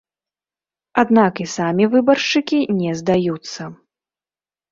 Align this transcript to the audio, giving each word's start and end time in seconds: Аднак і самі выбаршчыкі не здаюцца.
Аднак 1.01 1.33
і 1.43 1.47
самі 1.57 1.85
выбаршчыкі 1.93 2.59
не 2.79 2.91
здаюцца. 3.01 3.61